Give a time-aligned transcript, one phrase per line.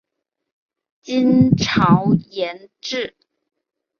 [1.03, 3.15] 金朝沿置。